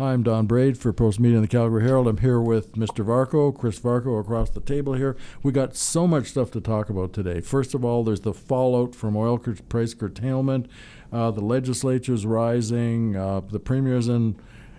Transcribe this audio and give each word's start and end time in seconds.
Hi, 0.00 0.14
I'm 0.14 0.22
Don 0.22 0.46
Braid 0.46 0.78
for 0.78 0.94
Postmedia 0.94 1.34
and 1.34 1.42
the 1.42 1.46
Calgary 1.46 1.82
Herald. 1.82 2.08
I'm 2.08 2.16
here 2.16 2.40
with 2.40 2.72
Mr. 2.72 3.04
Varcoe, 3.04 3.54
Chris 3.54 3.78
Varcoe, 3.78 4.18
across 4.18 4.48
the 4.48 4.62
table 4.62 4.94
here. 4.94 5.14
We 5.42 5.52
got 5.52 5.76
so 5.76 6.06
much 6.06 6.28
stuff 6.28 6.50
to 6.52 6.60
talk 6.62 6.88
about 6.88 7.12
today. 7.12 7.42
First 7.42 7.74
of 7.74 7.84
all, 7.84 8.02
there's 8.02 8.22
the 8.22 8.32
fallout 8.32 8.94
from 8.94 9.14
oil 9.14 9.36
price 9.36 9.92
curtailment. 9.92 10.70
Uh, 11.12 11.32
the 11.32 11.42
legislature's 11.42 12.24
rising. 12.24 13.14
Uh, 13.14 13.40
the 13.40 13.60
premier's 13.60 14.08
in 14.08 14.36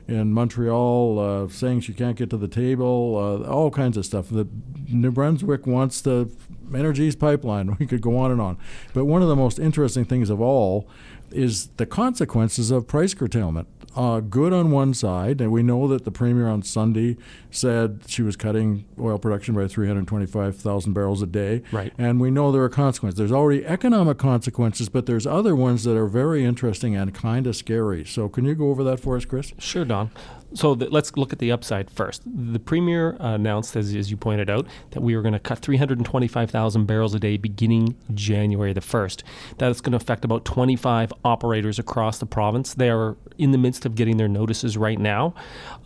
in 0.08 0.34
Montreal 0.34 1.20
uh, 1.20 1.48
saying 1.50 1.82
she 1.82 1.94
can't 1.94 2.18
get 2.18 2.32
to 2.32 2.38
the 2.38 2.48
table. 2.48 3.16
Uh, 3.16 3.48
all 3.48 3.70
kinds 3.70 3.98
of 3.98 4.08
stuff. 4.08 4.30
The 4.30 4.48
New 4.90 5.12
Brunswick 5.12 5.68
wants 5.68 6.02
the 6.02 6.32
Energy 6.74 7.04
East 7.04 7.20
pipeline. 7.20 7.76
We 7.80 7.86
could 7.86 8.02
go 8.02 8.18
on 8.18 8.32
and 8.32 8.42
on. 8.42 8.58
But 8.96 9.06
one 9.06 9.22
of 9.22 9.28
the 9.28 9.36
most 9.36 9.60
interesting 9.60 10.04
things 10.04 10.32
of 10.32 10.42
all 10.42 10.88
is 11.30 11.68
the 11.78 11.86
consequences 11.86 12.72
of 12.72 12.88
price 12.88 13.14
curtailment 13.14 13.68
uh, 13.96 14.20
good 14.22 14.54
on 14.54 14.72
one 14.72 14.94
side, 14.94 15.42
and 15.42 15.52
we 15.52 15.64
know 15.64 15.88
that 15.88 16.06
the 16.06 16.12
premier 16.12 16.48
on 16.48 16.64
Sunday 16.64 17.18
said 17.50 18.02
she 18.08 18.22
was 18.22 18.36
cutting 18.36 18.86
oil 19.00 19.18
production 19.18 19.56
by 19.56 19.68
325,000 19.68 20.94
barrels 20.94 21.22
a 21.22 21.26
day. 21.26 21.62
Right. 21.72 21.94
And 21.98 22.20
we 22.20 22.32
know 22.32 22.52
there 22.52 22.64
are 22.64 22.70
consequences. 22.70 23.18
There's 23.18 23.32
already 23.32 23.66
economic 23.66 24.18
consequences, 24.18 24.90
but 24.90 25.06
there's 25.06 25.28
other 25.28 25.56
ones 25.56 25.84
that 25.84 25.98
are 25.98 26.08
very 26.08 26.46
interesting 26.46 26.96
and 26.96 27.14
kind 27.14 27.48
of 27.48 27.56
scary. 27.56 28.06
So, 28.06 28.30
can 28.30 28.46
you 28.46 28.56
go 28.56 28.70
over 28.70 28.84
that 28.84 29.00
for 29.00 29.18
us, 29.18 29.26
Chris? 29.26 29.54
Sure, 29.60 29.86
Don. 29.86 30.12
So 30.54 30.76
the, 30.76 30.90
let's 30.90 31.16
look 31.16 31.34
at 31.34 31.40
the 31.40 31.52
upside 31.52 31.90
first. 31.90 32.24
The 32.26 32.60
premier 32.60 33.16
announced, 33.20 33.76
as, 33.76 33.94
as 33.96 34.12
you 34.12 34.18
pointed 34.18 34.50
out, 34.50 34.68
that 34.92 35.02
we 35.02 35.16
were 35.16 35.22
going 35.22 35.34
to 35.34 35.40
cut 35.40 35.60
325,000 35.60 36.86
barrels 36.86 37.14
a 37.14 37.20
day 37.20 37.38
beginning 37.38 37.96
January 38.14 38.74
the 38.74 38.82
1st. 38.82 39.24
That 39.58 39.72
is 39.72 39.82
going 39.82 39.92
to 39.92 39.98
affect 39.98 40.26
about 40.26 40.46
25 40.46 41.14
operators 41.24 41.80
across 41.80 42.20
the 42.20 42.26
province. 42.26 42.74
They 42.74 42.90
are 42.90 43.16
in 43.38 43.52
the 43.52 43.58
midst 43.58 43.86
of 43.86 43.96
getting 43.96 44.18
their 44.18 44.28
notices 44.28 44.78
right 44.78 45.00
now. 45.00 45.34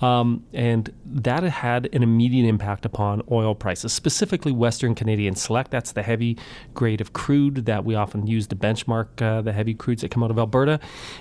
Um, 0.01 0.43
and 0.53 0.91
that 1.05 1.43
had 1.43 1.89
an 1.93 2.01
immediate 2.01 2.47
impact 2.47 2.85
upon 2.85 3.21
oil 3.31 3.55
prices, 3.55 3.93
specifically 3.93 4.51
Western 4.51 4.95
Canadian 4.95 5.35
Select. 5.35 5.71
That's 5.71 5.91
the 5.91 6.03
heavy 6.03 6.37
grade 6.73 7.01
of 7.01 7.13
crude 7.13 7.65
that 7.65 7.85
we 7.85 7.95
often 7.95 8.27
use 8.27 8.47
to 8.47 8.55
benchmark 8.55 9.21
uh, 9.21 9.41
the 9.41 9.53
heavy 9.53 9.75
crudes 9.75 10.01
that 10.01 10.11
come 10.11 10.23
out 10.23 10.31
of 10.31 10.39
Alberta. 10.39 10.79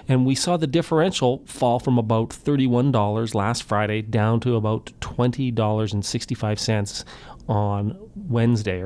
And 0.09 0.25
we 0.25 0.35
saw 0.35 0.57
the 0.57 0.67
differential 0.67 1.43
fall 1.47 1.79
from 1.79 1.99
about 1.99 2.31
$31 2.31 3.34
last 3.35 3.63
Friday 3.65 4.03
down 4.03 4.41
to 4.41 4.57
about 4.57 4.87
$20.65 5.01 7.05
on 7.49 7.99
Wednesday. 8.29 8.85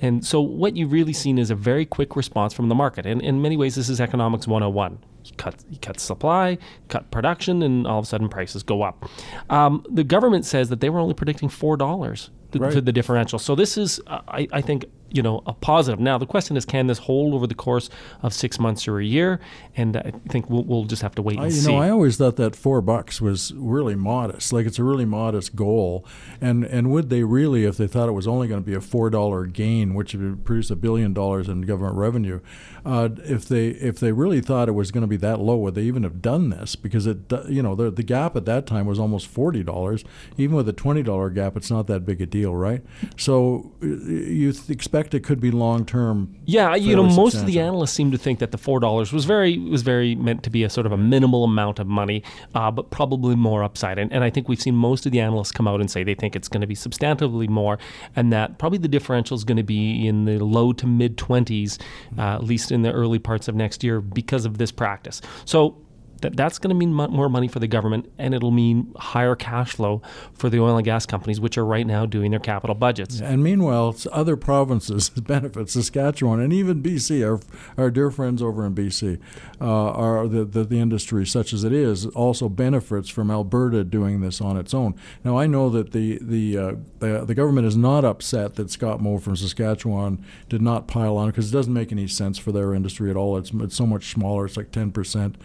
And 0.00 0.24
so 0.24 0.40
what 0.40 0.76
you've 0.76 0.92
really 0.92 1.12
seen 1.12 1.38
is 1.38 1.50
a 1.50 1.54
very 1.54 1.86
quick 1.86 2.16
response 2.16 2.52
from 2.52 2.68
the 2.68 2.74
market. 2.74 3.06
And 3.06 3.20
in 3.22 3.42
many 3.42 3.56
ways, 3.56 3.74
this 3.74 3.88
is 3.88 4.00
economics 4.00 4.46
101. 4.46 4.98
You 5.24 5.32
cut, 5.36 5.56
you 5.70 5.78
cut 5.78 6.00
supply, 6.00 6.58
cut 6.88 7.10
production, 7.10 7.62
and 7.62 7.86
all 7.86 7.98
of 7.98 8.04
a 8.04 8.08
sudden 8.08 8.28
prices 8.28 8.62
go 8.62 8.82
up. 8.82 9.08
Um, 9.50 9.84
the 9.90 10.04
government 10.04 10.44
says 10.46 10.68
that 10.68 10.80
they 10.80 10.90
were 10.90 11.00
only 11.00 11.14
predicting 11.14 11.48
$4 11.48 12.30
to, 12.52 12.58
Right. 12.58 12.72
to 12.72 12.80
the 12.80 12.92
differential. 12.92 13.38
So 13.38 13.54
this 13.54 13.76
is, 13.76 14.00
uh, 14.06 14.20
I, 14.28 14.48
I 14.52 14.60
think, 14.60 14.86
you 15.10 15.22
know, 15.22 15.42
a 15.46 15.52
positive. 15.52 16.00
Now 16.00 16.18
the 16.18 16.26
question 16.26 16.56
is, 16.56 16.64
can 16.64 16.86
this 16.86 16.98
hold 16.98 17.34
over 17.34 17.46
the 17.46 17.54
course 17.54 17.88
of 18.22 18.34
six 18.34 18.58
months 18.58 18.86
or 18.86 18.98
a 18.98 19.04
year? 19.04 19.40
And 19.76 19.96
I 19.96 20.12
think 20.28 20.50
we'll, 20.50 20.64
we'll 20.64 20.84
just 20.84 21.02
have 21.02 21.14
to 21.16 21.22
wait 21.22 21.36
and 21.36 21.44
I, 21.44 21.48
you 21.48 21.52
see. 21.52 21.72
know, 21.72 21.78
I 21.78 21.90
always 21.90 22.16
thought 22.16 22.36
that 22.36 22.54
four 22.54 22.80
bucks 22.80 23.20
was 23.20 23.52
really 23.54 23.94
modest. 23.94 24.52
Like 24.52 24.66
it's 24.66 24.78
a 24.78 24.84
really 24.84 25.04
modest 25.04 25.56
goal. 25.56 26.04
And 26.40 26.64
and 26.64 26.90
would 26.90 27.10
they 27.10 27.24
really, 27.24 27.64
if 27.64 27.76
they 27.76 27.86
thought 27.86 28.08
it 28.08 28.12
was 28.12 28.26
only 28.26 28.48
going 28.48 28.60
to 28.60 28.66
be 28.66 28.74
a 28.74 28.80
four 28.80 29.10
dollar 29.10 29.46
gain, 29.46 29.94
which 29.94 30.14
would 30.14 30.44
produce 30.44 30.70
a 30.70 30.76
billion 30.76 31.14
dollars 31.14 31.48
in 31.48 31.62
government 31.62 31.96
revenue, 31.96 32.40
uh, 32.84 33.08
if 33.24 33.46
they 33.46 33.68
if 33.68 33.98
they 33.98 34.12
really 34.12 34.40
thought 34.40 34.68
it 34.68 34.72
was 34.72 34.90
going 34.90 35.02
to 35.02 35.08
be 35.08 35.16
that 35.16 35.40
low, 35.40 35.56
would 35.56 35.74
they 35.74 35.82
even 35.82 36.02
have 36.02 36.20
done 36.20 36.50
this? 36.50 36.76
Because 36.76 37.06
it, 37.06 37.18
you 37.48 37.62
know, 37.62 37.74
the 37.74 37.90
the 37.90 38.02
gap 38.02 38.36
at 38.36 38.44
that 38.46 38.66
time 38.66 38.86
was 38.86 38.98
almost 38.98 39.26
forty 39.26 39.62
dollars. 39.62 40.04
Even 40.36 40.56
with 40.56 40.68
a 40.68 40.72
twenty 40.72 41.02
dollar 41.02 41.30
gap, 41.30 41.56
it's 41.56 41.70
not 41.70 41.86
that 41.86 42.04
big 42.04 42.20
a 42.20 42.26
deal, 42.26 42.54
right? 42.54 42.82
So 43.16 43.72
uh, 43.82 43.86
you 43.86 44.52
th- 44.52 44.70
expect 44.70 44.97
it 45.14 45.20
could 45.20 45.40
be 45.40 45.50
long 45.50 45.84
term. 45.84 46.34
Yeah, 46.44 46.74
you 46.74 46.96
know, 46.96 47.04
most 47.04 47.36
of 47.36 47.46
the 47.46 47.60
analysts 47.60 47.92
seem 47.92 48.10
to 48.10 48.18
think 48.18 48.38
that 48.38 48.50
the 48.50 48.58
four 48.58 48.80
dollars 48.80 49.12
was 49.12 49.24
very 49.24 49.58
was 49.58 49.82
very 49.82 50.14
meant 50.14 50.42
to 50.44 50.50
be 50.50 50.64
a 50.64 50.70
sort 50.70 50.86
of 50.86 50.92
a 50.92 50.96
minimal 50.96 51.44
amount 51.44 51.78
of 51.78 51.86
money, 51.86 52.22
uh, 52.54 52.70
but 52.70 52.90
probably 52.90 53.36
more 53.36 53.62
upside. 53.62 53.98
And, 53.98 54.12
and 54.12 54.24
I 54.24 54.30
think 54.30 54.48
we've 54.48 54.60
seen 54.60 54.74
most 54.74 55.06
of 55.06 55.12
the 55.12 55.20
analysts 55.20 55.52
come 55.52 55.68
out 55.68 55.80
and 55.80 55.90
say 55.90 56.04
they 56.04 56.14
think 56.14 56.34
it's 56.36 56.48
going 56.48 56.60
to 56.60 56.66
be 56.66 56.74
substantively 56.74 57.48
more, 57.48 57.78
and 58.16 58.32
that 58.32 58.58
probably 58.58 58.78
the 58.78 58.88
differential 58.88 59.36
is 59.36 59.44
going 59.44 59.56
to 59.56 59.62
be 59.62 60.06
in 60.06 60.24
the 60.24 60.38
low 60.38 60.72
to 60.72 60.86
mid 60.86 61.16
twenties, 61.16 61.78
uh, 62.16 62.34
at 62.34 62.44
least 62.44 62.72
in 62.72 62.82
the 62.82 62.92
early 62.92 63.18
parts 63.18 63.48
of 63.48 63.54
next 63.54 63.84
year, 63.84 64.00
because 64.00 64.44
of 64.44 64.58
this 64.58 64.72
practice. 64.72 65.20
So. 65.44 65.76
That, 66.20 66.36
that's 66.36 66.58
going 66.58 66.70
to 66.70 66.74
mean 66.74 66.92
mo- 66.92 67.08
more 67.08 67.28
money 67.28 67.48
for 67.48 67.58
the 67.58 67.68
government, 67.68 68.10
and 68.18 68.34
it'll 68.34 68.50
mean 68.50 68.92
higher 68.96 69.34
cash 69.34 69.72
flow 69.72 70.02
for 70.32 70.50
the 70.50 70.60
oil 70.60 70.76
and 70.76 70.84
gas 70.84 71.06
companies, 71.06 71.40
which 71.40 71.56
are 71.56 71.64
right 71.64 71.86
now 71.86 72.06
doing 72.06 72.30
their 72.30 72.40
capital 72.40 72.74
budgets. 72.74 73.20
And 73.20 73.42
meanwhile, 73.42 73.96
other 74.12 74.36
provinces 74.36 75.08
benefit 75.16 75.70
Saskatchewan 75.70 76.40
and 76.40 76.52
even 76.52 76.82
BC. 76.82 77.26
Our, 77.26 77.40
our 77.82 77.90
dear 77.90 78.10
friends 78.10 78.42
over 78.42 78.64
in 78.66 78.74
BC, 78.74 79.20
uh, 79.60 79.64
are 79.64 80.28
the, 80.28 80.44
the 80.44 80.64
the 80.64 80.78
industry, 80.78 81.26
such 81.26 81.52
as 81.52 81.64
it 81.64 81.72
is, 81.72 82.06
also 82.06 82.48
benefits 82.48 83.08
from 83.08 83.30
Alberta 83.30 83.84
doing 83.84 84.20
this 84.20 84.40
on 84.40 84.56
its 84.56 84.74
own. 84.74 84.94
Now, 85.24 85.38
I 85.38 85.46
know 85.46 85.68
that 85.70 85.92
the 85.92 86.18
the 86.20 86.58
uh, 86.58 86.72
the, 86.98 87.24
the 87.24 87.34
government 87.34 87.66
is 87.66 87.76
not 87.76 88.04
upset 88.04 88.54
that 88.56 88.70
Scott 88.70 89.00
Moe 89.00 89.18
from 89.18 89.36
Saskatchewan 89.36 90.24
did 90.48 90.62
not 90.62 90.86
pile 90.86 91.16
on 91.16 91.28
because 91.28 91.50
it 91.50 91.52
doesn't 91.52 91.72
make 91.72 91.92
any 91.92 92.06
sense 92.06 92.38
for 92.38 92.52
their 92.52 92.74
industry 92.74 93.10
at 93.10 93.16
all. 93.16 93.36
It's 93.36 93.50
it's 93.52 93.76
so 93.76 93.86
much 93.86 94.10
smaller. 94.12 94.46
It's 94.46 94.56
like 94.56 94.70
ten 94.70 94.92
percent 94.92 95.36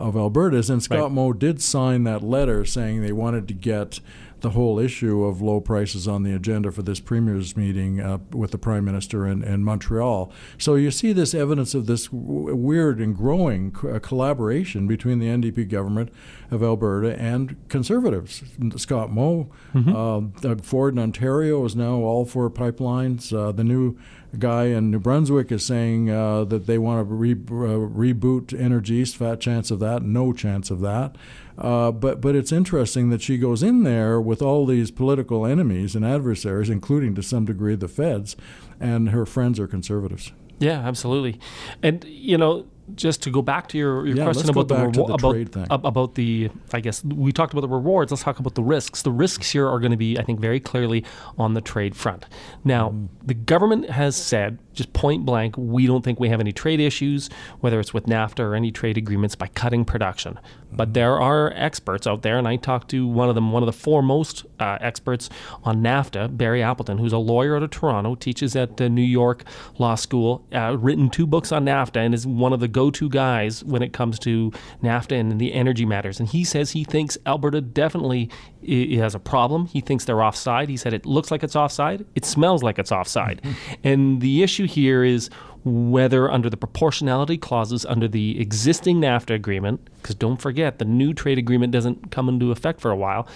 of 0.00 0.16
Alberta's. 0.16 0.70
And 0.70 0.82
Scott 0.82 1.00
Right. 1.02 1.10
Moe 1.12 1.32
did 1.32 1.60
sign 1.62 2.04
that 2.04 2.22
letter 2.22 2.64
saying 2.64 3.02
they 3.02 3.12
wanted 3.12 3.46
to 3.48 3.54
get 3.54 4.00
the 4.40 4.50
whole 4.50 4.78
issue 4.78 5.22
of 5.24 5.42
low 5.42 5.60
prices 5.60 6.08
on 6.08 6.22
the 6.22 6.32
agenda 6.34 6.72
for 6.72 6.80
this 6.80 6.98
premier's 6.98 7.58
meeting 7.58 8.00
uh, 8.00 8.16
with 8.32 8.52
the 8.52 8.56
prime 8.56 8.86
minister 8.86 9.26
in, 9.26 9.44
in 9.44 9.62
Montreal. 9.62 10.32
So 10.56 10.76
you 10.76 10.90
see 10.90 11.12
this 11.12 11.34
evidence 11.34 11.74
of 11.74 11.84
this 11.84 12.06
w- 12.06 12.54
weird 12.56 13.00
and 13.00 13.14
growing 13.14 13.70
co- 13.72 13.90
uh, 13.90 13.98
collaboration 13.98 14.86
between 14.86 15.18
the 15.18 15.26
NDP 15.26 15.68
government 15.68 16.10
of 16.50 16.62
Alberta 16.62 17.20
and 17.20 17.54
conservatives. 17.68 18.42
Scott 18.76 19.12
Moe, 19.12 19.50
uh, 19.74 20.20
Doug 20.40 20.64
Ford 20.64 20.94
in 20.94 20.98
Ontario 20.98 21.62
is 21.66 21.76
now 21.76 21.96
all 21.96 22.24
for 22.24 22.48
pipelines. 22.48 23.36
Uh, 23.36 23.52
the 23.52 23.62
new 23.64 23.98
guy 24.38 24.66
in 24.66 24.90
New 24.90 24.98
Brunswick 24.98 25.50
is 25.50 25.64
saying 25.64 26.10
uh, 26.10 26.44
that 26.44 26.66
they 26.66 26.78
want 26.78 27.00
to 27.00 27.14
re- 27.14 27.32
uh, 27.32 27.88
reboot 27.88 28.58
Energy 28.58 28.96
East. 28.96 29.16
Fat 29.16 29.40
chance 29.40 29.70
of 29.70 29.78
that. 29.80 30.02
No 30.02 30.32
chance 30.32 30.70
of 30.70 30.80
that. 30.80 31.16
Uh, 31.58 31.90
but 31.90 32.20
but 32.20 32.34
it's 32.34 32.52
interesting 32.52 33.10
that 33.10 33.20
she 33.20 33.36
goes 33.36 33.62
in 33.62 33.82
there 33.82 34.20
with 34.20 34.40
all 34.40 34.64
these 34.64 34.90
political 34.90 35.44
enemies 35.44 35.94
and 35.94 36.04
adversaries, 36.04 36.70
including 36.70 37.14
to 37.14 37.22
some 37.22 37.44
degree 37.44 37.74
the 37.74 37.88
feds, 37.88 38.36
and 38.78 39.10
her 39.10 39.26
friends 39.26 39.60
are 39.60 39.66
conservatives. 39.66 40.32
Yeah, 40.58 40.80
absolutely. 40.80 41.38
And 41.82 42.04
you 42.04 42.38
know, 42.38 42.66
just 42.96 43.22
to 43.24 43.30
go 43.30 43.42
back 43.42 43.68
to 43.68 43.78
your, 43.78 44.06
your 44.06 44.16
Yeah, 44.16 44.24
question 44.24 44.48
about 44.50 44.68
the, 44.68 44.74
rewa- 44.76 45.06
the 45.06 45.62
about 45.64 45.84
about 45.84 46.14
the 46.14 46.50
I 46.72 46.80
guess 46.80 47.04
we 47.04 47.32
talked 47.32 47.52
about 47.52 47.62
the 47.62 47.68
rewards. 47.68 48.10
Let's 48.12 48.22
talk 48.22 48.38
about 48.38 48.54
the 48.54 48.62
risks. 48.62 49.02
The 49.02 49.10
risks 49.10 49.50
here 49.50 49.68
are 49.68 49.78
going 49.78 49.90
to 49.92 49.96
be, 49.96 50.18
I 50.18 50.22
think, 50.22 50.40
very 50.40 50.60
clearly 50.60 51.04
on 51.38 51.54
the 51.54 51.60
trade 51.60 51.94
front. 51.96 52.26
Now, 52.64 52.90
Mm. 52.90 53.08
the 53.24 53.34
government 53.34 53.90
has 53.90 54.16
said 54.16 54.58
just 54.72 54.92
point 54.92 55.24
blank, 55.24 55.54
we 55.56 55.86
don't 55.86 56.02
think 56.02 56.20
we 56.20 56.28
have 56.28 56.40
any 56.40 56.52
trade 56.52 56.80
issues, 56.80 57.28
whether 57.60 57.80
it's 57.80 57.92
with 57.92 58.06
NAFTA 58.06 58.40
or 58.40 58.54
any 58.54 58.70
trade 58.70 58.96
agreements, 58.96 59.34
by 59.34 59.48
cutting 59.48 59.84
production. 59.84 60.34
Mm-hmm. 60.34 60.76
But 60.76 60.94
there 60.94 61.20
are 61.20 61.52
experts 61.54 62.06
out 62.06 62.22
there, 62.22 62.38
and 62.38 62.46
I 62.46 62.56
talked 62.56 62.90
to 62.90 63.06
one 63.06 63.28
of 63.28 63.34
them, 63.34 63.52
one 63.52 63.62
of 63.62 63.66
the 63.66 63.72
foremost 63.72 64.46
uh, 64.58 64.78
experts 64.80 65.28
on 65.64 65.82
NAFTA, 65.82 66.36
Barry 66.36 66.62
Appleton, 66.62 66.98
who's 66.98 67.12
a 67.12 67.18
lawyer 67.18 67.56
out 67.56 67.62
of 67.62 67.70
Toronto, 67.70 68.14
teaches 68.14 68.54
at 68.54 68.76
the 68.76 68.88
New 68.88 69.02
York 69.02 69.44
Law 69.78 69.94
School, 69.94 70.44
uh, 70.52 70.76
written 70.78 71.10
two 71.10 71.26
books 71.26 71.52
on 71.52 71.64
NAFTA, 71.64 71.96
and 71.96 72.14
is 72.14 72.26
one 72.26 72.52
of 72.52 72.60
the 72.60 72.68
go-to 72.68 73.08
guys 73.08 73.64
when 73.64 73.82
it 73.82 73.92
comes 73.92 74.18
to 74.20 74.52
NAFTA 74.82 75.18
and 75.18 75.40
the 75.40 75.52
energy 75.52 75.84
matters. 75.84 76.20
And 76.20 76.28
he 76.28 76.44
says 76.44 76.70
he 76.70 76.84
thinks 76.84 77.18
Alberta 77.26 77.60
definitely 77.60 78.30
has 78.66 79.14
a 79.14 79.18
problem. 79.18 79.66
He 79.66 79.80
thinks 79.80 80.04
they're 80.04 80.22
offside. 80.22 80.68
He 80.68 80.76
said 80.76 80.92
it 80.92 81.06
looks 81.06 81.30
like 81.30 81.42
it's 81.42 81.56
offside. 81.56 82.04
It 82.14 82.24
smells 82.24 82.62
like 82.62 82.78
it's 82.78 82.92
offside. 82.92 83.40
and 83.84 84.20
the 84.20 84.42
issue 84.42 84.59
here 84.64 85.04
is 85.04 85.30
whether 85.64 86.30
under 86.30 86.48
the 86.48 86.56
proportionality 86.56 87.36
clauses 87.36 87.84
under 87.84 88.08
the 88.08 88.40
existing 88.40 89.00
NAFTA 89.00 89.34
agreement, 89.34 89.88
because 90.00 90.14
don't 90.14 90.40
forget 90.40 90.78
the 90.78 90.84
new 90.84 91.12
trade 91.12 91.38
agreement 91.38 91.72
doesn't 91.72 92.10
come 92.10 92.28
into 92.28 92.50
effect 92.50 92.80
for 92.80 92.90
a 92.90 92.96
while. 92.96 93.28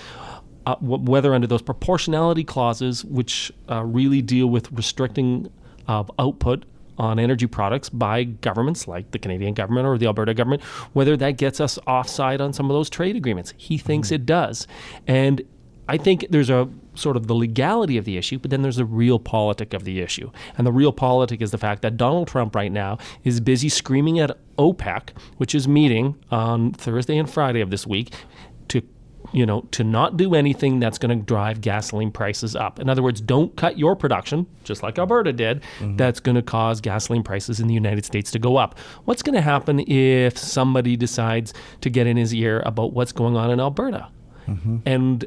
Uh, 0.67 0.76
wh- 0.76 1.06
whether 1.06 1.35
under 1.35 1.47
those 1.47 1.61
proportionality 1.61 2.43
clauses, 2.43 3.05
which 3.05 3.53
uh, 3.71 3.85
really 3.85 4.23
deal 4.23 4.47
with 4.47 4.73
restricting 4.73 5.50
of 5.87 6.11
output 6.19 6.65
on 6.97 7.19
energy 7.19 7.47
products 7.47 7.91
by 7.91 8.25
governments 8.25 8.88
like 8.88 9.11
the 9.11 9.19
Canadian 9.19 9.53
government 9.53 9.87
or 9.87 9.99
the 9.99 10.06
Alberta 10.06 10.32
government, 10.32 10.62
whether 10.94 11.17
that 11.17 11.32
gets 11.32 11.61
us 11.61 11.79
offside 11.87 12.41
on 12.41 12.53
some 12.53 12.71
of 12.71 12.75
those 12.75 12.88
trade 12.88 13.17
agreements. 13.17 13.53
He 13.56 13.76
thinks 13.76 14.11
it 14.11 14.25
does. 14.25 14.67
And 15.06 15.43
I 15.88 15.99
think 15.99 16.26
there's 16.31 16.50
a 16.50 16.71
sort 16.94 17.17
of 17.17 17.26
the 17.26 17.35
legality 17.35 17.96
of 17.96 18.05
the 18.05 18.17
issue, 18.17 18.38
but 18.38 18.50
then 18.50 18.62
there's 18.62 18.76
the 18.76 18.85
realpolitik 18.85 19.75
of 19.75 19.85
the 19.85 20.00
issue. 20.00 20.31
And 20.56 20.67
the 20.67 20.73
realpolitik 20.73 21.43
is 21.43 21.50
the 21.50 21.58
fact 21.58 21.82
that 21.82 21.96
Donald 21.96 22.29
Trump 22.29 22.55
right 22.55 22.73
now 22.73 22.99
is 23.25 23.41
busy 23.41 23.69
screaming 23.69 24.19
at 24.19 24.37
OPEC, 24.58 25.11
which 25.37 25.55
is 25.55 25.67
meeting 25.67 26.17
on 26.31 26.73
Thursday 26.73 27.19
and 27.19 27.31
Friday 27.31 27.61
of 27.61 27.70
this 27.70 27.87
week, 27.87 28.14
to 28.69 28.82
you 29.32 29.44
know, 29.44 29.62
to 29.73 29.82
not 29.82 30.17
do 30.17 30.35
anything 30.35 30.79
that's 30.79 30.99
going 30.99 31.19
to 31.19 31.25
drive 31.25 31.61
gasoline 31.61 32.12
prices 32.12 32.55
up. 32.55 32.79
In 32.79 32.88
other 32.88 33.02
words, 33.02 33.20
don't 33.20 33.55
cut 33.56 33.79
your 33.79 33.97
production, 33.97 34.47
just 34.62 34.82
like 34.82 34.99
Alberta 34.99 35.32
did, 35.32 35.62
mm-hmm. 35.79 35.97
that's 35.97 36.20
going 36.20 36.37
to 36.37 36.43
cause 36.43 36.81
gasoline 36.81 37.25
prices 37.25 37.58
in 37.58 37.67
the 37.67 37.75
United 37.75 38.05
States 38.05 38.31
to 38.32 38.38
go 38.38 38.56
up. 38.56 38.79
What's 39.06 39.23
going 39.23 39.35
to 39.35 39.40
happen 39.40 39.81
if 39.81 40.38
somebody 40.38 40.97
decides 40.97 41.52
to 41.81 41.90
get 41.90 42.06
in 42.06 42.17
his 42.17 42.32
ear 42.32 42.62
about 42.64 42.93
what's 42.93 43.12
going 43.12 43.37
on 43.37 43.50
in 43.50 43.58
Alberta? 43.58 44.08
Mm-hmm. 44.47 44.79
And 44.87 45.25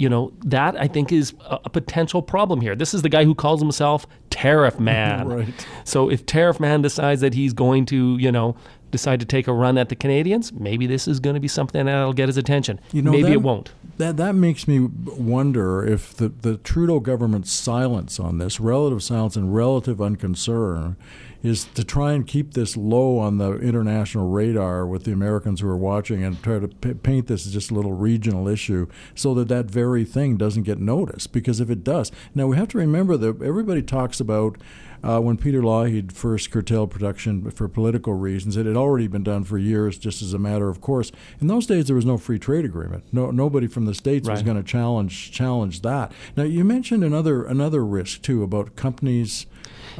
you 0.00 0.08
know 0.08 0.32
that 0.46 0.80
I 0.80 0.88
think 0.88 1.12
is 1.12 1.34
a, 1.44 1.60
a, 1.66 1.70
potential 1.70 2.22
problem 2.22 2.62
here. 2.62 2.74
This 2.74 2.94
is 2.94 3.02
the 3.02 3.10
guy 3.10 3.24
who 3.24 3.34
calls 3.34 3.60
himself 3.60 4.06
Tariff 4.30 4.80
Man. 4.80 5.28
right. 5.28 5.66
So 5.84 6.10
if 6.10 6.24
Tariff 6.24 6.58
Man 6.58 6.80
decides 6.80 7.20
that 7.20 7.34
he's 7.34 7.52
going 7.52 7.84
to, 7.86 8.16
you 8.16 8.32
know, 8.32 8.56
decide 8.90 9.20
to 9.20 9.26
take 9.26 9.46
a 9.46 9.52
run 9.52 9.76
at 9.76 9.90
the 9.90 9.94
Canadians, 9.94 10.54
maybe 10.54 10.86
this 10.86 11.06
is 11.06 11.20
going 11.20 11.34
to 11.34 11.40
be 11.40 11.48
something 11.48 11.84
that'll 11.84 12.14
get 12.14 12.30
his 12.30 12.38
attention. 12.38 12.80
You 12.92 13.02
know, 13.02 13.10
maybe 13.10 13.24
that, 13.24 13.32
it 13.32 13.42
won't. 13.42 13.72
That 13.98 14.16
that 14.16 14.34
makes 14.34 14.66
me 14.66 14.80
wonder 14.80 15.86
if 15.86 16.14
the, 16.16 16.30
the 16.30 16.56
Trudeau 16.56 17.00
government's 17.00 17.52
silence 17.52 18.18
on 18.18 18.38
this, 18.38 18.58
relative 18.58 19.02
silence 19.02 19.36
and 19.36 19.54
relative 19.54 20.00
unconcern, 20.00 20.96
is 21.42 21.64
to 21.64 21.84
try 21.84 22.12
and 22.12 22.26
keep 22.26 22.54
this 22.54 22.76
low 22.76 23.18
on 23.18 23.38
the 23.38 23.58
international 23.58 24.28
radar 24.28 24.86
with 24.86 25.04
the 25.04 25.12
Americans 25.12 25.60
who 25.60 25.68
are 25.68 25.76
watching 25.76 26.22
and 26.22 26.42
try 26.42 26.58
to 26.58 26.68
p- 26.68 26.94
paint 26.94 27.26
this 27.26 27.46
as 27.46 27.52
just 27.52 27.70
a 27.70 27.74
little 27.74 27.92
regional 27.92 28.46
issue 28.46 28.86
so 29.14 29.34
that 29.34 29.48
that 29.48 29.66
very 29.66 30.04
thing 30.04 30.36
doesn't 30.36 30.64
get 30.64 30.78
noticed. 30.78 31.32
Because 31.32 31.60
if 31.60 31.70
it 31.70 31.82
does, 31.82 32.12
now 32.34 32.46
we 32.46 32.56
have 32.56 32.68
to 32.68 32.78
remember 32.78 33.16
that 33.16 33.42
everybody 33.42 33.82
talks 33.82 34.20
about 34.20 34.58
uh, 35.02 35.18
when 35.18 35.36
Peter 35.36 35.62
Lougheed 35.62 36.12
first 36.12 36.50
curtailed 36.50 36.90
production 36.90 37.50
for 37.50 37.68
political 37.68 38.14
reasons. 38.14 38.56
It 38.56 38.66
had 38.66 38.76
already 38.76 39.06
been 39.06 39.22
done 39.22 39.44
for 39.44 39.58
years, 39.58 39.98
just 39.98 40.22
as 40.22 40.34
a 40.34 40.38
matter 40.38 40.68
of 40.68 40.80
course. 40.80 41.10
In 41.40 41.46
those 41.46 41.66
days, 41.66 41.86
there 41.86 41.96
was 41.96 42.04
no 42.04 42.18
free 42.18 42.38
trade 42.38 42.64
agreement. 42.64 43.04
No, 43.12 43.30
nobody 43.30 43.66
from 43.66 43.86
the 43.86 43.94
states 43.94 44.28
right. 44.28 44.34
was 44.34 44.42
going 44.42 44.56
to 44.56 44.62
challenge 44.62 45.32
challenge 45.32 45.82
that. 45.82 46.12
Now, 46.36 46.42
you 46.42 46.64
mentioned 46.64 47.02
another 47.04 47.44
another 47.44 47.84
risk 47.84 48.22
too 48.22 48.42
about 48.42 48.76
companies. 48.76 49.46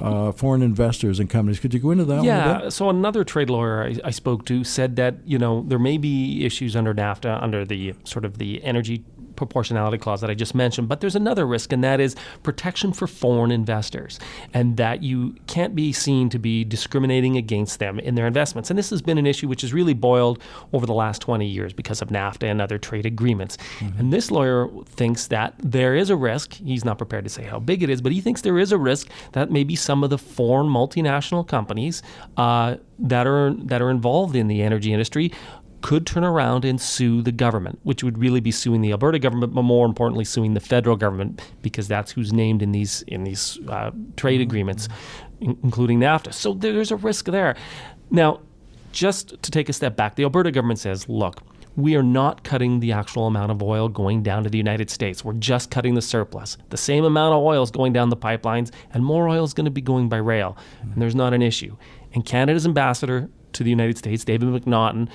Uh, 0.00 0.32
foreign 0.32 0.62
investors 0.62 1.20
and 1.20 1.28
companies. 1.28 1.60
Could 1.60 1.74
you 1.74 1.80
go 1.80 1.90
into 1.90 2.06
that? 2.06 2.24
Yeah. 2.24 2.70
So 2.70 2.88
another 2.88 3.22
trade 3.22 3.50
lawyer 3.50 3.84
I, 3.84 3.96
I, 4.04 4.10
spoke 4.10 4.46
to 4.46 4.64
said 4.64 4.96
that 4.96 5.16
you 5.26 5.36
know 5.36 5.62
there 5.66 5.78
may 5.78 5.98
be 5.98 6.46
issues 6.46 6.74
under 6.74 6.94
NAFTA 6.94 7.42
under 7.42 7.66
the 7.66 7.94
sort 8.04 8.24
of 8.24 8.38
the 8.38 8.62
energy 8.64 9.04
proportionality 9.40 9.96
clause 9.96 10.20
that 10.20 10.28
I 10.28 10.34
just 10.34 10.54
mentioned, 10.54 10.86
but 10.86 11.00
there's 11.00 11.16
another 11.16 11.46
risk, 11.46 11.72
and 11.72 11.82
that 11.82 11.98
is 11.98 12.14
protection 12.42 12.92
for 12.92 13.06
foreign 13.06 13.50
investors, 13.50 14.20
and 14.52 14.76
that 14.76 15.02
you 15.02 15.34
can't 15.46 15.74
be 15.74 15.94
seen 15.94 16.28
to 16.28 16.38
be 16.38 16.62
discriminating 16.62 17.38
against 17.38 17.78
them 17.78 17.98
in 17.98 18.16
their 18.16 18.26
investments. 18.26 18.68
And 18.68 18.78
this 18.78 18.90
has 18.90 19.00
been 19.00 19.16
an 19.16 19.26
issue 19.26 19.48
which 19.48 19.62
has 19.62 19.72
really 19.72 19.94
boiled 19.94 20.42
over 20.74 20.84
the 20.84 20.92
last 20.92 21.22
20 21.22 21.46
years 21.46 21.72
because 21.72 22.02
of 22.02 22.08
NAFTA 22.08 22.50
and 22.50 22.60
other 22.60 22.76
trade 22.76 23.06
agreements. 23.06 23.56
Mm-hmm. 23.78 23.98
And 23.98 24.12
this 24.12 24.30
lawyer 24.30 24.68
thinks 24.84 25.28
that 25.28 25.54
there 25.58 25.96
is 25.96 26.10
a 26.10 26.16
risk. 26.16 26.52
He's 26.52 26.84
not 26.84 26.98
prepared 26.98 27.24
to 27.24 27.30
say 27.30 27.44
how 27.44 27.58
big 27.58 27.82
it 27.82 27.88
is, 27.88 28.02
but 28.02 28.12
he 28.12 28.20
thinks 28.20 28.42
there 28.42 28.58
is 28.58 28.72
a 28.72 28.78
risk 28.78 29.08
that 29.32 29.50
maybe 29.50 29.74
some 29.74 30.04
of 30.04 30.10
the 30.10 30.18
foreign 30.18 30.68
multinational 30.68 31.48
companies 31.48 32.02
uh, 32.36 32.76
that 32.98 33.26
are 33.26 33.54
that 33.54 33.80
are 33.80 33.90
involved 33.90 34.36
in 34.36 34.46
the 34.48 34.60
energy 34.62 34.92
industry 34.92 35.32
could 35.82 36.06
turn 36.06 36.24
around 36.24 36.64
and 36.64 36.80
sue 36.80 37.22
the 37.22 37.32
government, 37.32 37.78
which 37.82 38.02
would 38.04 38.18
really 38.18 38.40
be 38.40 38.50
suing 38.50 38.80
the 38.80 38.92
Alberta 38.92 39.18
government, 39.18 39.54
but 39.54 39.62
more 39.62 39.86
importantly, 39.86 40.24
suing 40.24 40.54
the 40.54 40.60
federal 40.60 40.96
government 40.96 41.40
because 41.62 41.88
that's 41.88 42.12
who's 42.12 42.32
named 42.32 42.62
in 42.62 42.72
these 42.72 43.02
in 43.02 43.24
these 43.24 43.58
uh, 43.68 43.90
trade 44.16 44.40
agreements, 44.40 44.88
in, 45.40 45.58
including 45.62 46.00
NAFTA. 46.00 46.32
So 46.32 46.54
there's 46.54 46.90
a 46.90 46.96
risk 46.96 47.26
there. 47.26 47.56
Now, 48.10 48.40
just 48.92 49.42
to 49.42 49.50
take 49.50 49.68
a 49.68 49.72
step 49.72 49.96
back, 49.96 50.16
the 50.16 50.24
Alberta 50.24 50.50
government 50.50 50.78
says, 50.78 51.08
look. 51.08 51.42
We 51.76 51.94
are 51.94 52.02
not 52.02 52.42
cutting 52.42 52.80
the 52.80 52.90
actual 52.92 53.28
amount 53.28 53.52
of 53.52 53.62
oil 53.62 53.88
going 53.88 54.24
down 54.24 54.42
to 54.42 54.50
the 54.50 54.58
United 54.58 54.90
States. 54.90 55.24
We're 55.24 55.34
just 55.34 55.70
cutting 55.70 55.94
the 55.94 56.02
surplus. 56.02 56.58
The 56.70 56.76
same 56.76 57.04
amount 57.04 57.32
of 57.32 57.42
oil 57.42 57.62
is 57.62 57.70
going 57.70 57.92
down 57.92 58.10
the 58.10 58.16
pipelines, 58.16 58.72
and 58.92 59.04
more 59.04 59.28
oil 59.28 59.44
is 59.44 59.54
going 59.54 59.66
to 59.66 59.70
be 59.70 59.80
going 59.80 60.08
by 60.08 60.16
rail. 60.16 60.58
And 60.82 61.00
there's 61.00 61.14
not 61.14 61.32
an 61.32 61.42
issue. 61.42 61.76
And 62.12 62.26
Canada's 62.26 62.66
ambassador 62.66 63.30
to 63.52 63.64
the 63.64 63.70
United 63.70 63.98
States, 63.98 64.24
David 64.24 64.48
McNaughton, 64.48 65.08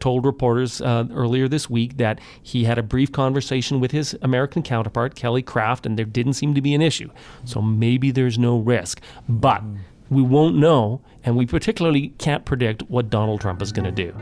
told 0.00 0.24
reporters 0.24 0.80
uh, 0.80 1.04
earlier 1.12 1.48
this 1.48 1.68
week 1.70 1.96
that 1.98 2.20
he 2.42 2.64
had 2.64 2.78
a 2.78 2.82
brief 2.82 3.12
conversation 3.12 3.80
with 3.80 3.92
his 3.92 4.16
American 4.22 4.62
counterpart, 4.62 5.14
Kelly 5.14 5.42
Craft, 5.42 5.86
and 5.86 5.98
there 5.98 6.04
didn't 6.04 6.34
seem 6.34 6.54
to 6.54 6.60
be 6.60 6.74
an 6.74 6.82
issue. 6.82 7.10
So 7.44 7.62
maybe 7.62 8.10
there's 8.10 8.38
no 8.38 8.58
risk. 8.58 9.00
But 9.28 9.62
we 10.10 10.22
won't 10.22 10.56
know, 10.56 11.00
and 11.24 11.36
we 11.36 11.46
particularly 11.46 12.08
can't 12.18 12.44
predict 12.44 12.82
what 12.82 13.10
Donald 13.10 13.40
Trump 13.40 13.62
is 13.62 13.72
going 13.72 13.92
to 13.92 13.92
do. 13.92 14.14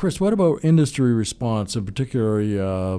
Chris, 0.00 0.18
what 0.18 0.32
about 0.32 0.64
industry 0.64 1.12
response, 1.12 1.76
and 1.76 1.84
particularly 1.84 2.58
uh, 2.58 2.98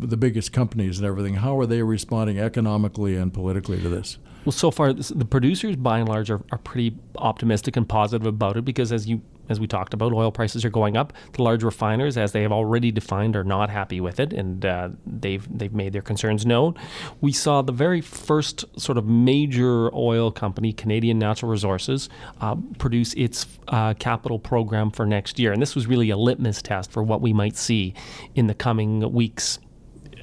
the 0.00 0.18
biggest 0.18 0.52
companies 0.52 0.98
and 0.98 1.06
everything? 1.06 1.36
How 1.36 1.58
are 1.58 1.64
they 1.64 1.82
responding 1.82 2.38
economically 2.38 3.16
and 3.16 3.32
politically 3.32 3.80
to 3.80 3.88
this? 3.88 4.18
Well, 4.44 4.52
so 4.52 4.70
far, 4.70 4.92
the 4.92 5.24
producers, 5.24 5.76
by 5.76 6.00
and 6.00 6.08
large, 6.10 6.30
are, 6.30 6.42
are 6.52 6.58
pretty 6.58 6.94
optimistic 7.16 7.78
and 7.78 7.88
positive 7.88 8.26
about 8.26 8.58
it 8.58 8.66
because, 8.66 8.92
as 8.92 9.08
you 9.08 9.22
as 9.52 9.60
we 9.60 9.68
talked 9.68 9.94
about, 9.94 10.12
oil 10.12 10.32
prices 10.32 10.64
are 10.64 10.70
going 10.70 10.96
up. 10.96 11.12
The 11.34 11.42
large 11.42 11.62
refiners, 11.62 12.16
as 12.16 12.32
they 12.32 12.42
have 12.42 12.50
already 12.50 12.90
defined, 12.90 13.36
are 13.36 13.44
not 13.44 13.70
happy 13.70 14.00
with 14.00 14.18
it, 14.18 14.32
and 14.32 14.64
uh, 14.64 14.88
they've 15.06 15.46
they've 15.56 15.72
made 15.72 15.92
their 15.92 16.02
concerns 16.02 16.44
known. 16.44 16.74
We 17.20 17.32
saw 17.32 17.62
the 17.62 17.72
very 17.72 18.00
first 18.00 18.64
sort 18.80 18.98
of 18.98 19.06
major 19.06 19.94
oil 19.94 20.32
company, 20.32 20.72
Canadian 20.72 21.18
Natural 21.20 21.50
Resources, 21.50 22.08
uh, 22.40 22.56
produce 22.78 23.14
its 23.14 23.46
uh, 23.68 23.94
capital 23.94 24.40
program 24.40 24.90
for 24.90 25.06
next 25.06 25.38
year, 25.38 25.52
and 25.52 25.62
this 25.62 25.76
was 25.76 25.86
really 25.86 26.10
a 26.10 26.16
litmus 26.16 26.62
test 26.62 26.90
for 26.90 27.02
what 27.02 27.20
we 27.20 27.32
might 27.32 27.56
see 27.56 27.94
in 28.34 28.48
the 28.48 28.54
coming 28.54 29.12
weeks 29.12 29.58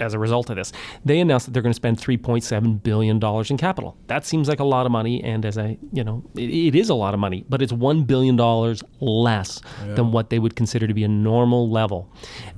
as 0.02 0.14
a 0.14 0.20
result 0.20 0.50
of 0.50 0.56
this. 0.56 0.72
They 1.06 1.20
announced 1.20 1.46
that 1.46 1.54
they're 1.54 1.62
going 1.62 1.72
to 1.72 1.76
spend 1.76 1.98
3.7 1.98 2.84
billion 2.84 3.20
dollars 3.20 3.52
in 3.52 3.58
capital. 3.58 3.98
That 4.08 4.26
seems 4.26 4.48
like 4.48 4.60
a 4.60 4.64
lot 4.64 4.86
of 4.86 4.92
money, 4.92 5.24
and 5.24 5.46
as 5.46 5.58
I, 5.58 5.78
you 5.92 6.04
know, 6.04 6.24
it, 6.36 6.50
it 6.50 6.76
is 6.76 6.90
a 6.90 6.96
lot 6.96 7.14
of 7.14 7.20
money, 7.20 7.46
but 7.50 7.62
it's 7.62 7.74
one 7.74 8.04
billion 8.04 8.36
dollars 8.36 8.84
less 9.00 9.62
yeah. 9.86 9.96
than 9.96 10.12
what 10.12 10.30
they 10.30 10.40
would 10.40 10.56
consider 10.56 10.88
to 10.88 10.94
be 10.94 11.04
a 11.04 11.08
normal 11.08 11.70
level. 11.70 12.12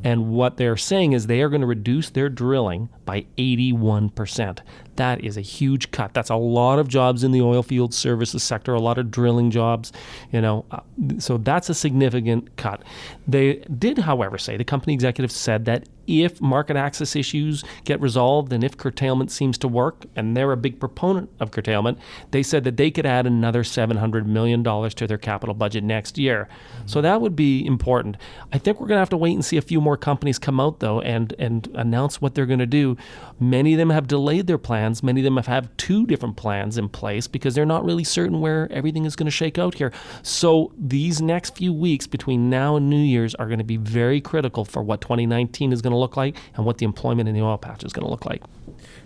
And 0.03 0.29
what 0.29 0.57
they're 0.57 0.77
saying 0.77 1.13
is 1.13 1.27
they 1.27 1.41
are 1.41 1.49
going 1.49 1.61
to 1.61 1.67
reduce 1.67 2.09
their 2.09 2.29
drilling 2.29 2.89
by 3.05 3.25
81 3.37 4.09
percent. 4.09 4.61
That 4.97 5.23
is 5.23 5.37
a 5.37 5.41
huge 5.41 5.91
cut. 5.91 6.13
That's 6.13 6.29
a 6.29 6.35
lot 6.35 6.77
of 6.77 6.87
jobs 6.87 7.23
in 7.23 7.31
the 7.31 7.41
oil 7.41 7.63
field 7.63 7.93
services 7.93 8.43
sector, 8.43 8.73
a 8.73 8.79
lot 8.79 8.97
of 8.97 9.09
drilling 9.09 9.49
jobs, 9.49 9.91
you 10.31 10.41
know. 10.41 10.65
Uh, 10.69 10.81
so 11.17 11.37
that's 11.37 11.69
a 11.69 11.73
significant 11.73 12.55
cut. 12.57 12.83
They 13.27 13.55
did, 13.77 13.97
however, 13.97 14.37
say 14.37 14.57
the 14.57 14.63
company 14.63 14.93
executive 14.93 15.31
said 15.31 15.65
that 15.65 15.87
if 16.11 16.41
market 16.41 16.75
access 16.75 17.15
issues 17.15 17.63
get 17.85 17.99
resolved 18.01 18.53
and 18.53 18.63
if 18.63 18.77
curtailment 18.77 19.31
seems 19.31 19.57
to 19.59 19.67
work, 19.67 20.05
and 20.15 20.35
they're 20.35 20.51
a 20.51 20.57
big 20.57 20.79
proponent 20.79 21.29
of 21.39 21.51
curtailment, 21.51 21.97
they 22.31 22.43
said 22.43 22.63
that 22.65 22.77
they 22.77 22.91
could 22.91 23.05
add 23.05 23.25
another 23.25 23.63
$700 23.63 24.25
million 24.25 24.63
to 24.63 25.07
their 25.07 25.17
capital 25.17 25.55
budget 25.55 25.83
next 25.83 26.17
year. 26.17 26.47
Mm-hmm. 26.49 26.87
So 26.87 27.01
that 27.01 27.21
would 27.21 27.35
be 27.35 27.65
important. 27.65 28.17
I 28.51 28.57
think 28.57 28.79
we're 28.79 28.87
going 28.87 28.97
to 28.97 29.01
have 29.01 29.09
to 29.09 29.17
wait 29.17 29.33
and 29.33 29.45
see 29.45 29.57
a 29.57 29.61
few 29.61 29.79
more 29.79 29.97
companies 29.97 30.37
come 30.39 30.59
out, 30.59 30.79
though, 30.79 31.01
and, 31.01 31.33
and 31.39 31.67
announce 31.75 32.21
what 32.21 32.35
they're 32.35 32.45
going 32.45 32.59
to 32.59 32.65
do. 32.65 32.97
Many 33.39 33.73
of 33.73 33.77
them 33.77 33.89
have 33.89 34.07
delayed 34.07 34.47
their 34.47 34.57
plans. 34.57 35.01
Many 35.01 35.21
of 35.21 35.25
them 35.25 35.37
have 35.37 35.47
had 35.47 35.77
two 35.77 36.05
different 36.05 36.37
plans 36.37 36.77
in 36.77 36.89
place 36.89 37.27
because 37.27 37.55
they're 37.55 37.65
not 37.65 37.85
really 37.85 38.03
certain 38.03 38.41
where 38.41 38.71
everything 38.71 39.05
is 39.05 39.15
going 39.15 39.25
to 39.25 39.31
shake 39.31 39.57
out 39.57 39.75
here. 39.75 39.91
So 40.23 40.73
these 40.77 41.21
next 41.21 41.55
few 41.55 41.73
weeks 41.73 42.07
between 42.07 42.49
now 42.49 42.75
and 42.75 42.89
New 42.89 42.97
Year's 42.97 43.35
are 43.35 43.47
going 43.47 43.59
to 43.59 43.63
be 43.63 43.77
very 43.77 44.21
critical 44.21 44.65
for 44.65 44.83
what 44.83 45.01
2019 45.01 45.71
is 45.71 45.81
going 45.81 45.91
to 45.91 45.97
look 46.01 46.17
like 46.17 46.35
and 46.55 46.65
what 46.65 46.77
the 46.79 46.85
employment 46.85 47.29
in 47.29 47.35
the 47.35 47.41
oil 47.41 47.57
patch 47.57 47.83
is 47.83 47.93
going 47.93 48.05
to 48.05 48.11
look 48.11 48.25
like. 48.25 48.41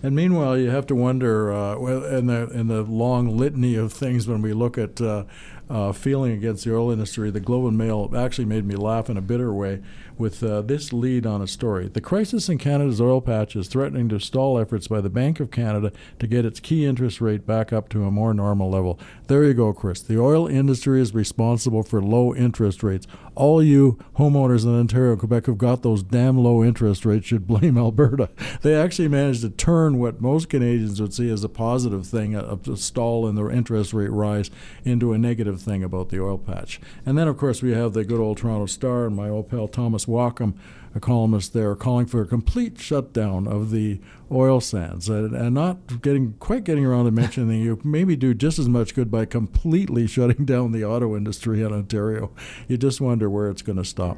And 0.02 0.16
meanwhile, 0.16 0.58
you 0.58 0.70
have 0.70 0.88
to 0.88 0.96
wonder, 0.96 1.52
uh, 1.52 1.76
in 2.18 2.28
the 2.28 2.50
in 2.60 2.68
the 2.68 2.82
long 2.84 3.38
litany 3.38 3.76
of 3.76 3.92
things 3.94 4.28
when 4.28 4.42
we 4.42 4.54
look 4.54 4.78
at 4.78 5.02
uh, 5.02 5.26
uh, 5.70 5.92
feeling 5.92 6.32
against 6.32 6.64
the 6.64 6.76
oil 6.76 6.92
industry, 6.92 7.32
the 7.32 7.40
Globe 7.40 7.68
and 7.68 7.78
Mail 7.78 8.12
actually 8.16 8.46
made 8.46 8.66
me 8.66 8.76
laugh 8.76 9.10
in 9.10 9.18
a 9.18 9.22
bitter 9.22 9.54
way 9.54 9.82
with 10.18 10.44
uh, 10.44 10.62
this 10.62 10.94
lead 10.94 11.26
on 11.26 11.42
a 11.42 11.48
story. 11.48 11.88
The 11.88 12.02
crisis 12.02 12.48
in 12.48 12.58
Canada's 12.58 13.02
oil 13.02 13.22
patch 13.22 13.56
is 13.56 13.68
threatening 13.68 14.08
to 14.10 14.20
stall 14.20 14.58
efforts 14.58 14.88
by 14.88 15.02
the 15.02 15.10
Bank 15.10 15.40
of 15.40 15.52
Canada 15.52 15.92
to 16.20 16.28
get 16.28 16.46
its 16.46 16.60
key 16.60 16.86
interest 16.86 17.20
rate 17.20 17.46
back 17.46 17.74
up 17.74 17.90
to 17.90 18.06
a 18.06 18.12
more 18.12 18.34
normal 18.34 18.70
level. 18.70 19.00
There 19.28 19.44
you 19.44 19.54
go, 19.54 19.74
Chris. 19.74 20.02
The 20.02 20.20
oil 20.20 20.48
industry 20.48 21.02
is 21.02 21.14
responsible 21.14 21.84
for 21.84 22.02
low 22.02 22.34
interest 22.34 22.84
rates. 22.84 23.08
All 23.36 23.62
you 23.62 24.00
homeowners 24.18 24.64
in 24.64 24.74
Ontario 24.74 25.18
Quebec 25.18 25.46
who've 25.46 25.58
got 25.58 25.84
those 25.84 26.04
damn 26.04 26.38
low 26.38 26.64
interest 26.64 27.06
rates 27.06 27.26
should 27.26 27.48
blame 27.48 27.78
Alberta. 27.86 28.30
They 28.62 28.76
actually 28.76 29.10
managed 29.10 29.42
to 29.42 29.50
turn 29.50 30.00
what 30.00 30.22
most 30.22 30.50
Canadians 30.50 31.02
would 31.02 31.14
see 31.14 31.30
as 31.30 31.44
a 31.44 31.50
positive 31.50 32.08
thing, 32.08 32.36
a, 32.36 32.58
a 32.72 32.78
stall 32.78 33.28
in 33.28 33.36
their 33.36 33.52
interest 33.52 33.94
rate 33.94 34.12
rise, 34.12 34.50
into 34.86 35.12
a 35.12 35.18
negative 35.18 35.55
thing 35.58 35.84
about 35.84 36.10
the 36.10 36.22
oil 36.22 36.38
patch. 36.38 36.80
And 37.06 37.18
then, 37.18 37.28
of 37.28 37.38
course, 37.38 37.62
we 37.62 37.72
have 37.72 37.94
the 37.94 38.04
good 38.04 38.20
old 38.20 38.38
Toronto 38.38 38.66
Star 38.66 39.06
and 39.06 39.16
my 39.16 39.30
old 39.30 39.50
pal 39.50 39.68
Thomas 39.68 40.06
Walkom, 40.06 40.54
a 40.94 41.00
columnist 41.00 41.54
there, 41.54 41.76
calling 41.76 42.06
for 42.06 42.22
a 42.22 42.28
complete 42.28 42.80
shutdown 42.80 43.48
of 43.48 43.72
the 43.72 44.00
oil 44.32 44.62
sands 44.62 45.10
and, 45.10 45.36
and 45.36 45.54
not 45.54 46.02
getting 46.02 46.34
quite 46.40 46.64
getting 46.64 46.86
around 46.86 47.06
to 47.06 47.12
mentioning 47.12 47.62
you 47.62 47.80
maybe 47.84 48.16
do 48.16 48.34
just 48.34 48.60
as 48.60 48.70
much 48.70 48.96
good 48.96 49.12
by 49.12 49.26
completely 49.26 50.08
shutting 50.08 50.46
down 50.46 50.72
the 50.72 50.84
auto 50.84 51.16
industry 51.16 51.62
in 51.62 51.74
Ontario. 51.74 52.32
You 52.68 52.78
just 52.78 53.02
wonder 53.02 53.30
where 53.30 53.50
it's 53.50 53.62
going 53.62 53.78
to 53.78 53.86
stop. 53.86 54.18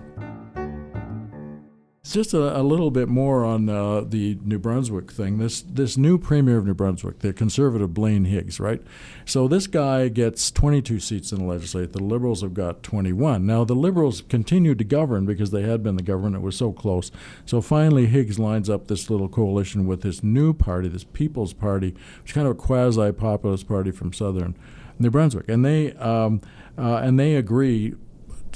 Just 2.13 2.33
a, 2.33 2.59
a 2.59 2.63
little 2.63 2.89
bit 2.89 3.09
more 3.09 3.43
on 3.43 3.67
uh, 3.67 4.01
the 4.01 4.37
New 4.43 4.59
Brunswick 4.59 5.11
thing. 5.11 5.37
This 5.37 5.61
this 5.61 5.97
new 5.97 6.17
premier 6.17 6.57
of 6.57 6.65
New 6.65 6.73
Brunswick, 6.73 7.19
the 7.19 7.33
conservative 7.33 7.93
Blaine 7.93 8.25
Higgs, 8.25 8.59
right? 8.59 8.81
So 9.25 9.47
this 9.47 9.67
guy 9.67 10.07
gets 10.07 10.49
22 10.51 10.99
seats 10.99 11.31
in 11.31 11.39
the 11.39 11.45
legislature. 11.45 11.87
The 11.87 12.03
Liberals 12.03 12.41
have 12.41 12.53
got 12.53 12.81
21. 12.81 13.45
Now 13.45 13.63
the 13.63 13.75
Liberals 13.75 14.21
continued 14.21 14.77
to 14.77 14.83
govern 14.83 15.25
because 15.25 15.51
they 15.51 15.63
had 15.63 15.83
been 15.83 15.97
the 15.97 16.03
government. 16.03 16.35
It 16.35 16.41
was 16.41 16.55
so 16.55 16.71
close. 16.71 17.11
So 17.45 17.61
finally, 17.61 18.05
Higgs 18.05 18.39
lines 18.39 18.69
up 18.69 18.87
this 18.87 19.09
little 19.09 19.27
coalition 19.27 19.85
with 19.85 20.01
this 20.01 20.23
new 20.23 20.53
party, 20.53 20.87
this 20.87 21.03
People's 21.03 21.53
Party, 21.53 21.93
which 22.21 22.31
is 22.31 22.33
kind 22.33 22.47
of 22.47 22.51
a 22.51 22.55
quasi-populist 22.55 23.67
party 23.67 23.91
from 23.91 24.13
southern 24.13 24.55
New 24.99 25.11
Brunswick, 25.11 25.47
and 25.49 25.63
they 25.63 25.93
um, 25.93 26.41
uh, 26.77 26.97
and 26.97 27.19
they 27.19 27.35
agree 27.35 27.95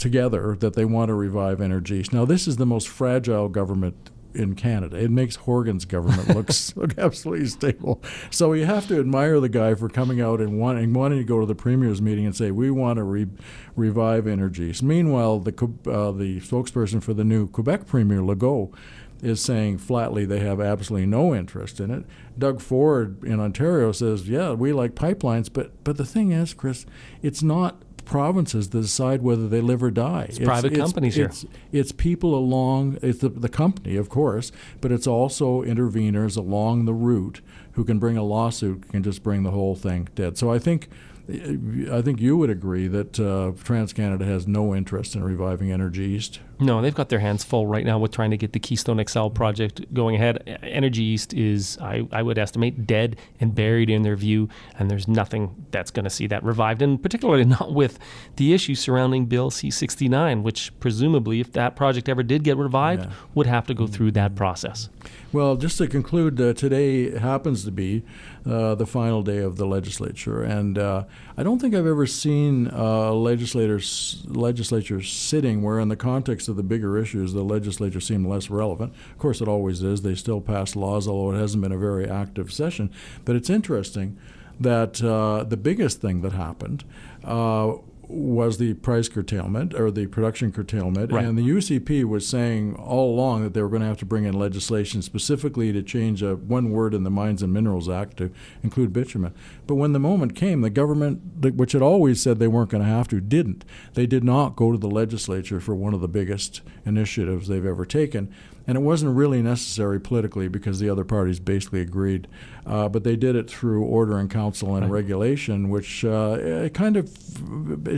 together 0.01 0.57
that 0.59 0.73
they 0.73 0.83
want 0.83 1.09
to 1.09 1.13
revive 1.13 1.61
Energy 1.61 1.97
East. 1.97 2.11
Now, 2.11 2.25
this 2.25 2.47
is 2.47 2.57
the 2.57 2.65
most 2.65 2.89
fragile 2.89 3.47
government 3.47 4.09
in 4.33 4.55
Canada. 4.55 4.97
It 4.97 5.11
makes 5.11 5.35
Horgan's 5.35 5.85
government 5.85 6.29
look, 6.29 6.49
look 6.75 6.97
absolutely 6.97 7.47
stable. 7.47 8.01
So 8.29 8.53
you 8.53 8.65
have 8.65 8.87
to 8.87 8.99
admire 8.99 9.39
the 9.39 9.49
guy 9.49 9.75
for 9.75 9.89
coming 9.89 10.19
out 10.19 10.41
and 10.41 10.59
wanting, 10.59 10.93
wanting 10.93 11.19
to 11.19 11.23
go 11.23 11.39
to 11.39 11.45
the 11.45 11.55
premier's 11.55 12.01
meeting 12.01 12.25
and 12.25 12.35
say, 12.35 12.49
we 12.49 12.71
want 12.71 12.97
to 12.97 13.03
re- 13.03 13.27
revive 13.75 14.27
Energy 14.27 14.65
East. 14.65 14.81
Meanwhile, 14.81 15.39
the, 15.39 15.53
uh, 15.85 16.11
the 16.11 16.39
spokesperson 16.39 17.03
for 17.03 17.13
the 17.13 17.23
new 17.23 17.47
Quebec 17.47 17.85
premier, 17.85 18.19
Legault, 18.19 18.73
is 19.21 19.39
saying 19.39 19.77
flatly 19.77 20.25
they 20.25 20.39
have 20.39 20.59
absolutely 20.59 21.05
no 21.05 21.35
interest 21.35 21.79
in 21.79 21.91
it. 21.91 22.05
Doug 22.39 22.59
Ford 22.59 23.23
in 23.23 23.39
Ontario 23.39 23.91
says, 23.91 24.27
"Yeah, 24.27 24.53
we 24.53 24.73
like 24.73 24.95
pipelines, 24.95 25.47
but 25.51 25.71
but 25.83 25.97
the 25.97 26.05
thing 26.05 26.31
is, 26.31 26.55
Chris, 26.55 26.87
it's 27.21 27.43
not 27.43 27.80
provinces 28.05 28.69
that 28.69 28.81
decide 28.81 29.21
whether 29.21 29.47
they 29.47 29.61
live 29.61 29.81
or 29.83 29.91
die. 29.91 30.25
It's, 30.29 30.37
it's 30.37 30.45
private 30.45 30.73
it's, 30.73 30.81
companies 30.81 31.17
it's, 31.17 31.41
here. 31.41 31.51
It's 31.71 31.91
people 31.91 32.35
along, 32.35 32.97
it's 33.01 33.19
the, 33.19 33.29
the 33.29 33.49
company, 33.49 33.95
of 33.95 34.09
course, 34.09 34.51
but 34.79 34.91
it's 34.91 35.07
also 35.07 35.63
interveners 35.63 36.37
along 36.37 36.85
the 36.85 36.93
route 36.93 37.41
who 37.73 37.83
can 37.83 37.99
bring 37.99 38.17
a 38.17 38.23
lawsuit, 38.23 38.89
can 38.89 39.03
just 39.03 39.23
bring 39.23 39.43
the 39.43 39.51
whole 39.51 39.75
thing 39.75 40.09
dead. 40.15 40.37
So 40.37 40.51
I 40.51 40.59
think 40.59 40.89
I 41.29 42.01
think 42.01 42.19
you 42.19 42.35
would 42.35 42.49
agree 42.49 42.87
that 42.87 43.19
uh, 43.19 43.53
TransCanada 43.63 44.21
has 44.21 44.47
no 44.47 44.75
interest 44.75 45.15
in 45.15 45.23
reviving 45.23 45.71
Energy 45.71 46.03
East. 46.03 46.39
No, 46.61 46.79
they've 46.79 46.93
got 46.93 47.09
their 47.09 47.19
hands 47.19 47.43
full 47.43 47.65
right 47.65 47.83
now 47.83 47.97
with 47.97 48.11
trying 48.11 48.29
to 48.29 48.37
get 48.37 48.53
the 48.53 48.59
Keystone 48.59 49.03
XL 49.03 49.29
project 49.29 49.91
going 49.95 50.15
ahead. 50.15 50.59
Energy 50.61 51.03
East 51.03 51.33
is, 51.33 51.79
I, 51.81 52.07
I 52.11 52.21
would 52.21 52.37
estimate, 52.37 52.85
dead 52.85 53.17
and 53.39 53.55
buried 53.55 53.89
in 53.89 54.03
their 54.03 54.15
view, 54.15 54.47
and 54.77 54.89
there's 54.89 55.07
nothing 55.07 55.65
that's 55.71 55.89
going 55.89 56.03
to 56.03 56.11
see 56.11 56.27
that 56.27 56.43
revived, 56.43 56.83
and 56.83 57.01
particularly 57.01 57.45
not 57.59 57.73
with 57.73 57.97
the 58.35 58.53
issue 58.53 58.75
surrounding 58.75 59.25
Bill 59.25 59.49
C 59.49 59.71
69, 59.71 60.43
which 60.43 60.71
presumably, 60.79 61.39
if 61.39 61.51
that 61.53 61.75
project 61.75 62.07
ever 62.07 62.21
did 62.21 62.43
get 62.43 62.57
revived, 62.57 63.05
yeah. 63.05 63.11
would 63.33 63.47
have 63.47 63.65
to 63.65 63.73
go 63.73 63.87
through 63.87 64.11
that 64.11 64.35
process. 64.35 64.87
Well, 65.33 65.55
just 65.55 65.79
to 65.79 65.87
conclude, 65.87 66.39
uh, 66.39 66.53
today 66.53 67.17
happens 67.17 67.65
to 67.65 67.71
be 67.71 68.03
uh, 68.45 68.75
the 68.75 68.85
final 68.85 69.23
day 69.23 69.39
of 69.39 69.55
the 69.57 69.65
legislature, 69.65 70.43
and 70.43 70.77
uh, 70.77 71.05
I 71.37 71.41
don't 71.41 71.59
think 71.59 71.73
I've 71.73 71.87
ever 71.87 72.05
seen 72.05 72.69
uh, 72.71 73.11
legislators 73.13 74.23
legislature 74.27 75.01
sitting 75.01 75.63
where, 75.63 75.79
in 75.79 75.87
the 75.87 75.95
context 75.95 76.49
of 76.51 76.57
the 76.57 76.63
bigger 76.63 76.97
issues, 76.97 77.33
the 77.33 77.43
legislature 77.43 77.99
seemed 77.99 78.27
less 78.27 78.49
relevant. 78.49 78.93
Of 79.11 79.17
course, 79.17 79.41
it 79.41 79.47
always 79.47 79.81
is. 79.81 80.03
They 80.03 80.15
still 80.15 80.41
pass 80.41 80.75
laws, 80.75 81.07
although 81.07 81.35
it 81.35 81.39
hasn't 81.39 81.63
been 81.63 81.71
a 81.71 81.77
very 81.77 82.07
active 82.07 82.53
session. 82.53 82.91
But 83.25 83.35
it's 83.35 83.49
interesting 83.49 84.17
that 84.59 85.03
uh, 85.03 85.43
the 85.43 85.57
biggest 85.57 86.01
thing 86.01 86.21
that 86.21 86.33
happened 86.33 86.83
uh, 87.23 87.73
was 88.11 88.57
the 88.57 88.73
price 88.75 89.07
curtailment 89.07 89.73
or 89.73 89.89
the 89.89 90.07
production 90.07 90.51
curtailment. 90.51 91.11
Right. 91.11 91.23
And 91.23 91.37
the 91.37 91.47
UCP 91.47 92.03
was 92.03 92.27
saying 92.27 92.75
all 92.75 93.13
along 93.13 93.43
that 93.43 93.53
they 93.53 93.61
were 93.61 93.69
going 93.69 93.81
to 93.81 93.87
have 93.87 93.97
to 93.97 94.05
bring 94.05 94.25
in 94.25 94.33
legislation 94.33 95.01
specifically 95.01 95.71
to 95.71 95.81
change 95.81 96.21
a, 96.21 96.35
one 96.35 96.71
word 96.71 96.93
in 96.93 97.03
the 97.03 97.09
Mines 97.09 97.41
and 97.41 97.53
Minerals 97.53 97.89
Act 97.89 98.17
to 98.17 98.31
include 98.63 98.93
bitumen. 98.93 99.33
But 99.67 99.75
when 99.75 99.93
the 99.93 99.99
moment 99.99 100.35
came, 100.35 100.61
the 100.61 100.69
government, 100.69 101.21
which 101.55 101.71
had 101.71 101.81
always 101.81 102.21
said 102.21 102.39
they 102.39 102.47
weren't 102.47 102.69
going 102.69 102.83
to 102.83 102.89
have 102.89 103.07
to, 103.09 103.21
didn't. 103.21 103.63
They 103.93 104.05
did 104.05 104.23
not 104.23 104.55
go 104.55 104.71
to 104.71 104.77
the 104.77 104.89
legislature 104.89 105.59
for 105.59 105.75
one 105.75 105.93
of 105.93 106.01
the 106.01 106.07
biggest 106.07 106.61
initiatives 106.85 107.47
they've 107.47 107.65
ever 107.65 107.85
taken. 107.85 108.33
And 108.67 108.77
it 108.77 108.81
wasn't 108.81 109.15
really 109.15 109.41
necessary 109.41 109.99
politically 109.99 110.47
because 110.47 110.79
the 110.79 110.89
other 110.89 111.03
parties 111.03 111.39
basically 111.39 111.81
agreed. 111.81 112.27
Uh, 112.65 112.87
but 112.89 113.03
they 113.03 113.15
did 113.15 113.35
it 113.35 113.49
through 113.49 113.83
order 113.83 114.19
in 114.19 114.29
council 114.29 114.75
and 114.75 114.85
right. 114.85 114.91
regulation, 114.91 115.69
which 115.69 116.05
uh, 116.05 116.69
kind 116.69 116.95
of 116.95 117.09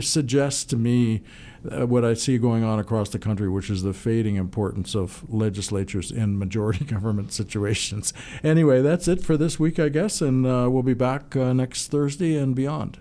suggests 0.00 0.64
to 0.64 0.76
me 0.76 1.22
uh, 1.70 1.86
what 1.86 2.04
I 2.04 2.14
see 2.14 2.38
going 2.38 2.64
on 2.64 2.78
across 2.78 3.08
the 3.10 3.18
country, 3.18 3.48
which 3.48 3.70
is 3.70 3.82
the 3.82 3.92
fading 3.92 4.36
importance 4.36 4.94
of 4.94 5.24
legislatures 5.32 6.10
in 6.10 6.38
majority 6.38 6.84
government 6.86 7.32
situations. 7.32 8.12
Anyway, 8.42 8.82
that's 8.82 9.08
it 9.08 9.22
for 9.22 9.36
this 9.36 9.58
week, 9.58 9.78
I 9.78 9.88
guess, 9.88 10.20
and 10.20 10.46
uh, 10.46 10.68
we'll 10.70 10.82
be 10.82 10.94
back 10.94 11.36
uh, 11.36 11.52
next 11.52 11.88
Thursday 11.88 12.36
and 12.36 12.54
beyond. 12.54 12.98